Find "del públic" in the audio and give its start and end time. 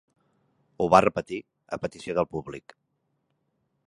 2.21-2.75